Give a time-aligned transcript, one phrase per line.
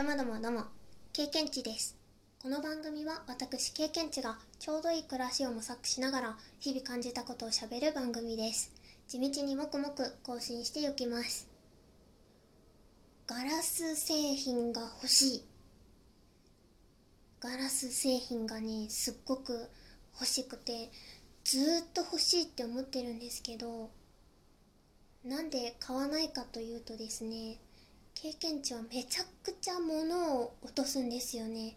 [0.00, 0.64] どうもどうもどうも、
[1.12, 1.94] 経験値です。
[2.42, 8.72] この番組は私経験値がちょうどいい暮らしを模索しながら日々感じたことをしゃべる番組です。
[9.06, 11.46] 地道にもくもく更新していきます。
[13.26, 15.44] ガラス製品が欲しい。
[17.38, 19.68] ガラス製品がね、すっごく
[20.14, 20.88] 欲しくて、
[21.44, 23.90] ずーっと欲しいって思ってるんですけど、
[25.26, 27.58] なんで買わないかというとですね、
[28.22, 31.74] 経験値はめちゃくちゃ物を落とすんですよね。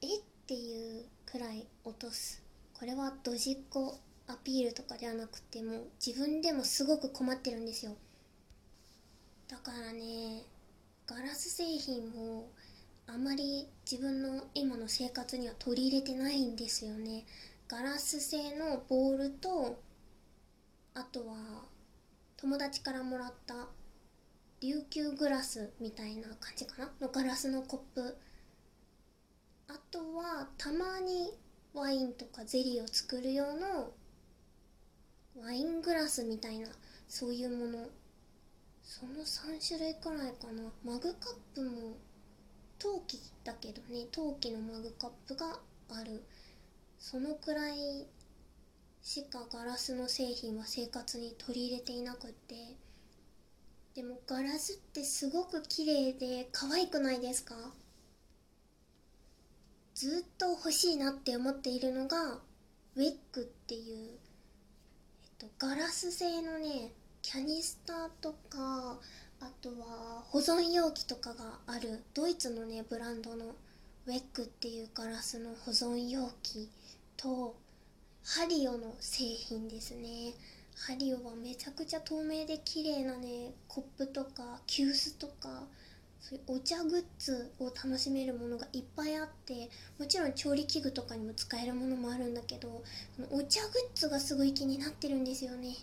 [0.00, 0.06] え？
[0.06, 2.42] っていうくらい落とす。
[2.72, 7.92] これはドジっ子アピールとかではなくても自分でもすごく困ってるんですよ。
[9.48, 10.44] だからね、
[11.06, 12.48] ガラス製品を
[13.06, 17.26] あまり自分の今の生活には取り入れてないんですよね。
[17.68, 19.78] ガラス製のボールと、
[20.94, 21.34] あとは
[22.38, 23.66] 友達からもらった
[24.62, 26.92] 琉球グラスみたいな感じかな？
[27.00, 28.16] のガラスのコップ。
[29.66, 31.32] あとはたまに
[31.74, 33.90] ワインとかゼリーを作る用の
[35.36, 36.68] ワイングラスみたいな
[37.08, 37.88] そういうもの。
[38.84, 40.70] その3種類くらいかな。
[40.84, 41.96] マグカップも
[42.78, 45.58] 陶器だけどね陶器のマグカップが
[45.90, 46.22] ある。
[47.00, 48.06] そのくらい
[49.02, 52.54] しかガラスの製品は生活に取り入れていなくって。
[53.94, 57.54] でもガラスってすごく綺麗で可愛くないですか？
[59.94, 62.38] ずっと欲しいなって思っているのが
[62.96, 64.08] ウェッグっていう、
[65.22, 68.98] えっと、ガラス製のねキャニスターとか
[69.40, 73.54] あとは保存容器とかがあるドイツのねブランドの
[74.06, 76.70] ウェッグっていうガラスの保存容器
[77.16, 77.54] と
[78.24, 80.32] ハリオの製品ですね。
[80.76, 85.64] ハリオはめちゃくちゃ透明で綺麗なねコップとか急須とか
[86.20, 92.82] そういうお茶グッズを楽しめるものがいっぱいあってもちろん調理器具とかにも使えるものもあるんだけど
[93.30, 95.74] お茶グッズがすごい気になってるんですよね。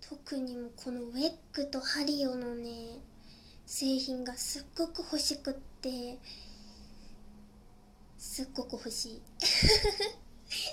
[0.00, 2.98] 特にもこのウェッグとハリオのね
[3.66, 6.18] 製品がすっごく欲しくって
[8.16, 9.22] すっごく欲しい。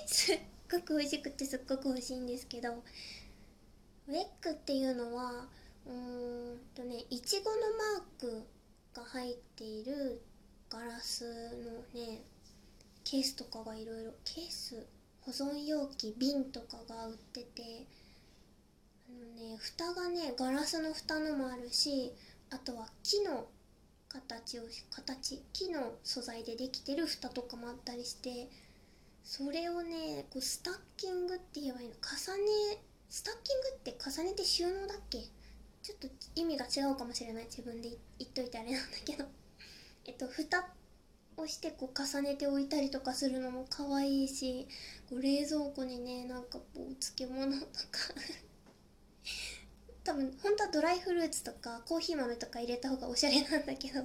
[0.06, 0.40] す っ
[0.70, 5.46] ごく欲しくてすっごく欲しいんですけどウェッグっていうのは
[5.86, 8.46] うーんとねいちごのマーク
[8.94, 10.22] が入っている
[10.68, 11.24] ガラス
[11.94, 12.22] のね
[13.04, 14.86] ケースとかがいろいろケース
[15.20, 17.86] 保存容器瓶とかが売ってて
[19.08, 22.12] あのね蓋がねガラスの蓋のもあるし
[22.50, 23.46] あとは木の
[24.08, 28.48] 形を形木の素材でできてる蓋とかもあったりして
[29.28, 31.94] それをねこうスタッキングって言えばいいの？
[31.94, 31.98] 重
[32.44, 32.78] ね
[33.10, 35.18] スタッキングって重ねて収納だっけ？
[35.82, 37.44] ちょっと意味が違うかもしれない。
[37.46, 39.24] 自分で言っといてあれなんだけど。
[40.06, 40.68] えっと蓋
[41.36, 44.68] をしてこう重ねておいたりとかするのも可愛いし
[45.10, 48.14] こう冷蔵庫にねなんかこう漬物とか。
[50.04, 54.04] 多分本当はドライフルーツとかコーヒー豆とか入れた方がおしゃれなんだけど。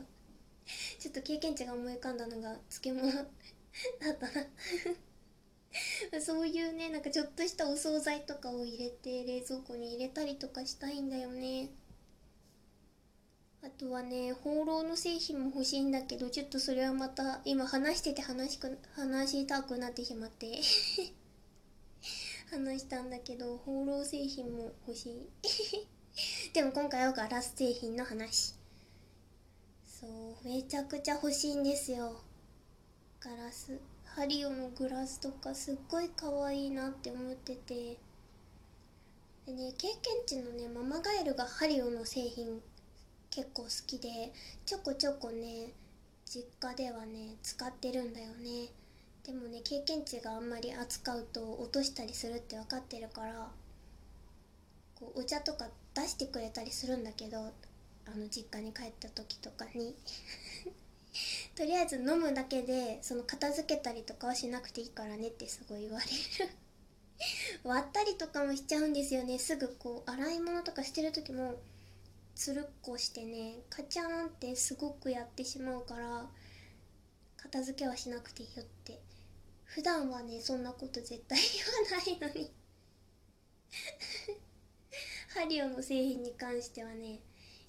[0.97, 3.27] ちょっと経験値が思い浮かんだのが漬物だっ
[4.17, 4.47] たな。
[6.19, 11.69] そういうねなんかちょっとしたお惣菜とかを入れて冷蔵庫に入れたりとかしたいんだよね。
[13.63, 20.61] あとはね放浪の製品も欲しいんだけどちょっとそれはまた今話してて話しく話したくなってしまって。
[22.49, 25.29] 話したんだけど放浪製品も欲しい。
[26.53, 28.55] でも今回はガラス製品の話。
[29.85, 32.19] そうめちゃくちゃ欲しいんですよ。
[33.21, 33.79] ガラス。
[34.15, 37.97] ハリオのグラスとかすっごい可愛いなって思ってて。
[39.45, 42.61] でね経験値のねママガエルがハリオの製品
[43.29, 44.31] 結構好きで
[44.65, 45.71] ちょこちょこね
[46.25, 48.69] 実家ではね使ってるんだよね。
[49.25, 53.49] でもね経験値があんまり扱うと落としたりするって分かってるから
[54.95, 59.95] こうお茶とか出してくれたりするんだけどあの実家に帰った時とかに。
[61.55, 66.51] とりあえず飲むだけでその片付けたりとかはしなくていいからねってすごい言われる。
[67.63, 69.37] 割ったりとかもしちゃうんですよね。
[69.37, 71.55] すぐこう洗い物とかしてる時も
[72.35, 76.29] つるっこしてねカチャーンってすごくやってしまうから
[77.37, 78.99] 片付けはしなくていいよって。
[79.65, 82.51] 普段はねそんなこと絶対言わないのに。
[85.33, 87.21] ハリオの製品に関してはね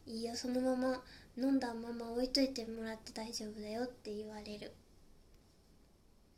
[0.05, 1.05] いいよそのまま
[1.37, 4.73] 飲んだまま置いといてもらって大丈夫だよって言われる。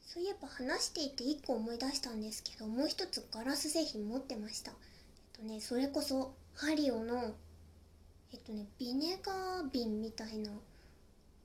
[0.00, 4.70] そういえば話していて1個思い出したんですけどもう一つガラス製品持ってました。
[4.70, 4.76] えっ
[5.40, 7.34] とねそれこそハリオの
[8.32, 10.50] えっとねビネガー瓶みたいな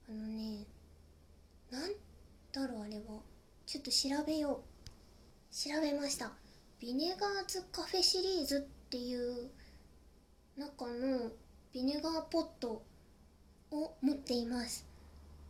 [0.10, 0.66] あのね
[1.72, 1.92] なん
[2.52, 3.22] だろうあれは。
[3.66, 5.56] ちょっと調べよう。
[5.56, 6.32] 調べました。
[6.80, 9.50] ビネガーズカフェシリーズっていう
[10.58, 11.32] 中の
[11.74, 12.82] ビネガーポット
[13.72, 14.86] を持っています。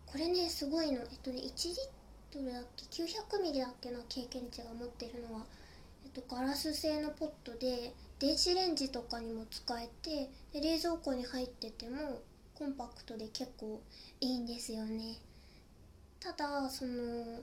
[0.06, 1.02] これねすごいの。
[1.02, 1.78] えっとね1リッ
[2.32, 5.46] トルだっけ？900ミリだっけな経験値が持ってるのは
[6.06, 12.22] えっとガラス製のポットで電子レンジとかにも使えてで冷蔵庫に入ってても
[12.56, 13.82] コンパクトで結構
[14.20, 15.16] いいんですよね。
[16.20, 17.40] ただその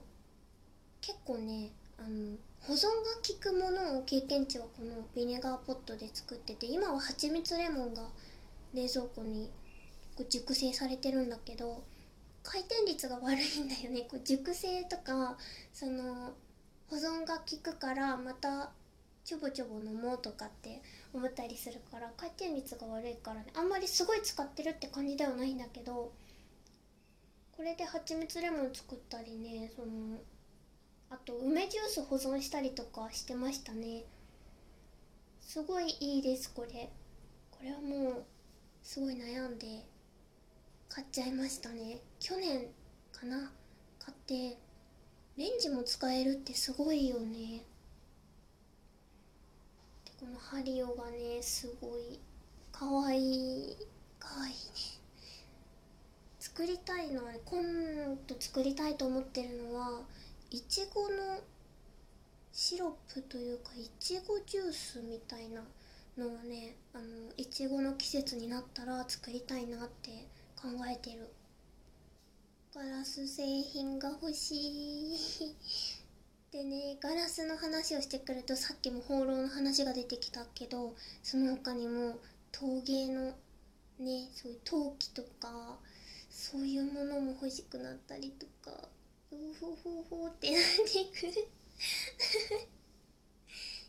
[1.01, 2.89] 結構ねあの保存が
[3.25, 8.03] 効くものを経験値はこのビネガーポットで作ってて今は蜂蜜レモンが
[8.73, 9.49] 冷蔵庫に
[10.17, 11.83] こう熟成されてるんだけど
[12.41, 14.01] 回転率が悪いんだよね。
[14.09, 15.37] こう熟成とか
[15.71, 16.33] その
[16.89, 18.71] 保存が効くからまた
[19.23, 20.81] ちょぼちょぼ飲もうとかって
[21.13, 23.47] 思ったりするから回転率が悪いからね。
[23.55, 26.11] あんまりすごい使ってるって感じではないんだけど
[27.55, 30.17] これで蜂蜜レモン作ったりねその
[31.09, 34.03] あと梅ジュース保存したりとかしてましたね。
[35.41, 36.89] すごいいいですこれ。
[37.51, 38.23] これはもう
[38.81, 39.85] すごい悩んで。
[40.89, 42.01] 買っちゃいましたね。
[42.19, 42.67] 去年
[43.11, 43.51] かな。
[43.99, 44.57] 買って
[45.37, 47.63] レンジも使えるってすごいよね。
[50.05, 52.19] でこのハリオがねすごい。
[52.71, 53.77] かわいい
[54.19, 54.57] かわいいね。
[56.57, 57.61] 作りたいのは今
[58.25, 60.01] 度作りたいと思ってるのは
[60.49, 61.39] いちごの
[62.51, 65.61] シロップというかいちごジュースみたいな
[66.17, 67.03] のをねあの
[67.37, 70.25] いちごの季節になったら作りたいなって
[70.61, 71.29] 考えてる。
[72.73, 75.55] ガラス製品が欲しい。
[76.51, 82.17] でねガラスの話をしてくるとさっきも放浪の話が出てきたけどその他にも
[82.51, 83.35] 陶芸の
[83.99, 85.77] ねそういう陶器とか
[86.29, 88.89] そういうものも欲しくなったりとか
[89.31, 91.47] うほほほって なってくる。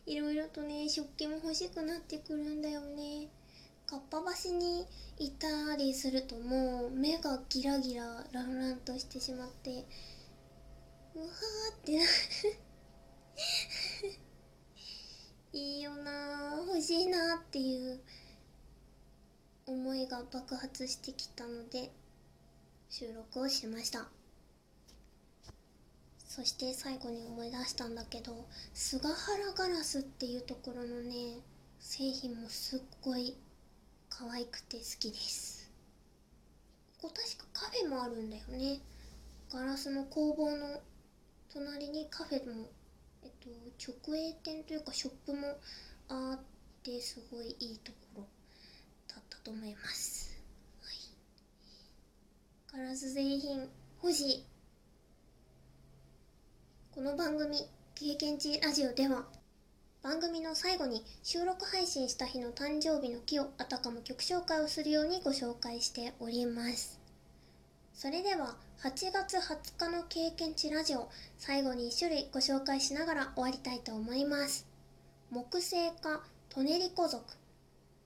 [0.07, 3.29] いろいろとね食器も欲しくなってくるんだよね。
[3.89, 4.87] かっぱ橋に
[5.19, 9.87] いたりするともう目がギラギラランランとしてしまって
[11.15, 12.09] うわーってなる。
[15.55, 17.99] いいよな欲しいなっていう
[19.65, 21.91] 思いが爆発してきたので
[22.91, 24.11] 収録をしました。
[26.27, 31.41] そして最後に思い出したんだけど菅原ガラスっていうところのね
[31.81, 33.35] 製品もすっごい
[34.19, 35.71] 可愛くて好きです。
[37.01, 38.81] ここ確かカフェもあるんだよね。
[39.53, 40.81] ガラスの工房の
[41.55, 42.67] 隣にカフェも
[43.23, 43.49] えっと
[43.79, 45.57] 直営店というかショップも
[46.09, 46.41] あっ
[46.83, 48.23] てすごいいいところ
[49.07, 50.37] だったと思います、
[50.83, 50.91] は
[52.77, 53.69] い、ガラス製品
[54.03, 54.47] 欲しい
[56.91, 59.38] この番組経験値ラジオでは
[60.03, 67.01] 番組の最後に収録配信した日の誕生日の木をあたかも曲紹介をするようにご紹介しております。
[67.93, 68.55] それでは
[68.85, 74.69] 8月20日の経験値ラジオ最後に1種類ご紹介しながら終わりたいと思います。
[75.31, 77.25] 木星科トネリコ族。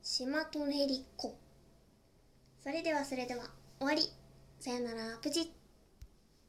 [0.02, 1.36] 島トネリコ。
[2.62, 3.44] それではそれでは
[3.78, 4.02] 終わり。
[4.60, 5.61] さよならプチッ。